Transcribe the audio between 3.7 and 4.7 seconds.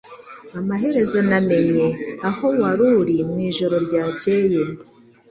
ryakeye